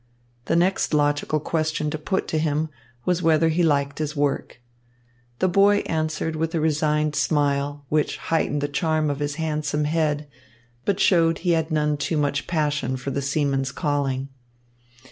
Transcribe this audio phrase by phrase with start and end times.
[0.45, 2.69] The next logical question to put to him
[3.05, 4.59] was whether he liked his work.
[5.37, 10.27] The boy answered with a resigned smile, which heightened the charm of his handsome head,
[10.85, 14.29] but showed he had none too much passion for the seaman's calling.